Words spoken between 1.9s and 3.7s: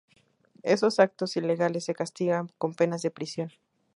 castigan con penas de prisión.